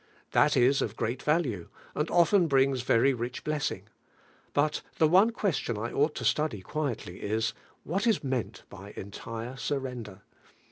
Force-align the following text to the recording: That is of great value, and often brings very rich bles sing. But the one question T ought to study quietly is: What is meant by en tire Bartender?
That 0.31 0.57
is 0.57 0.81
of 0.81 0.95
great 0.95 1.21
value, 1.21 1.69
and 1.93 2.09
often 2.09 2.47
brings 2.47 2.81
very 2.81 3.13
rich 3.13 3.43
bles 3.43 3.65
sing. 3.65 3.83
But 4.51 4.81
the 4.97 5.07
one 5.07 5.29
question 5.29 5.75
T 5.75 5.93
ought 5.93 6.15
to 6.15 6.25
study 6.25 6.61
quietly 6.61 7.17
is: 7.19 7.53
What 7.83 8.07
is 8.07 8.23
meant 8.23 8.63
by 8.67 8.93
en 8.97 9.11
tire 9.11 9.57
Bartender? 9.69 10.23